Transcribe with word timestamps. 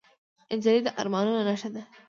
نجلۍ 0.57 0.79
د 0.85 0.87
ارمانونو 1.01 1.41
نښه 1.47 1.69
ده. 1.75 1.83